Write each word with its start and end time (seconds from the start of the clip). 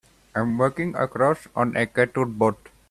I'm 0.33 0.57
working 0.57 0.95
across 0.95 1.47
on 1.55 1.77
a 1.77 1.85
cattle 1.85 2.25
boat. 2.25 2.69